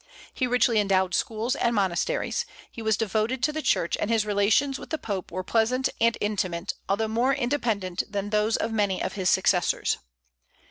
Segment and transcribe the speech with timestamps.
[0.33, 2.43] He richly endowed schools and monasteries.
[2.71, 6.17] He was devoted to the Church, and his relations with the Pope were pleasant and
[6.19, 9.99] intimate, although more independent than those of many of his successors.